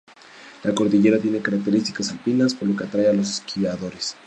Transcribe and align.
La 0.63 0.73
cordillera 0.73 1.19
tiene 1.19 1.43
características 1.43 2.09
alpinas, 2.09 2.55
por 2.55 2.67
lo 2.67 2.75
que 2.75 2.85
atrae 2.85 3.09
a 3.09 3.13
los 3.13 3.29
esquiadores. 3.29 4.15